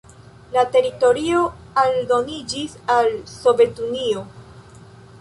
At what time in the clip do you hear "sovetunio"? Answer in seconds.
3.37-4.29